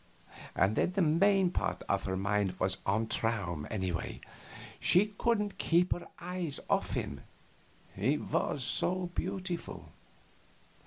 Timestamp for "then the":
0.75-1.01